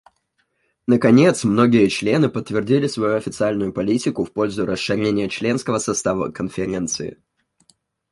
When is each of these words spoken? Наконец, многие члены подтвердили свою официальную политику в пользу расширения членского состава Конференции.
Наконец, 0.87 1.43
многие 1.43 1.87
члены 1.87 2.27
подтвердили 2.27 2.87
свою 2.87 3.17
официальную 3.17 3.71
политику 3.71 4.25
в 4.25 4.33
пользу 4.33 4.65
расширения 4.65 5.29
членского 5.29 5.77
состава 5.77 6.31
Конференции. 6.31 7.21